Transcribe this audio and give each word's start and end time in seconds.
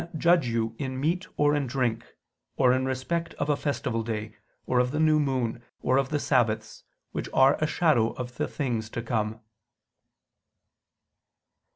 judge 0.17 0.47
you 0.47 0.75
in 0.79 0.99
meat 0.99 1.27
or 1.37 1.53
in 1.53 1.67
drink, 1.67 2.03
or 2.55 2.73
in 2.73 2.87
respect 2.87 3.35
of 3.35 3.49
a 3.51 3.55
festival 3.55 4.01
day, 4.01 4.35
or 4.65 4.79
of 4.79 4.89
the 4.89 4.99
new 4.99 5.19
moon, 5.19 5.63
or 5.83 5.97
of 5.97 6.09
the 6.09 6.17
sabbaths, 6.17 6.83
which 7.11 7.29
are 7.35 7.55
a 7.59 7.67
shadow 7.67 8.09
of 8.13 8.31
things 8.31 8.89
to 8.89 9.03
come." 9.03 9.41